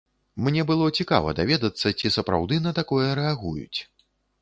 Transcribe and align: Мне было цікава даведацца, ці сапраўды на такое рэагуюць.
Мне 0.45 0.63
было 0.71 0.87
цікава 1.03 1.35
даведацца, 1.41 1.87
ці 1.99 2.13
сапраўды 2.19 2.61
на 2.67 2.71
такое 2.83 3.07
рэагуюць. 3.25 3.79